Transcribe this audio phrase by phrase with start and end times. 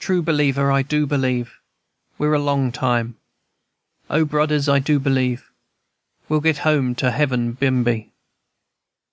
[0.00, 1.58] True believer, I do believe
[2.18, 3.16] We're a long time, &c.
[4.10, 5.48] O brudders, I do believe,
[6.28, 8.10] We'll get home to heaven bimeby."